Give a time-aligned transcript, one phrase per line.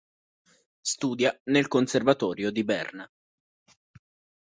[0.81, 3.07] Studia nel conservatorio di Berna.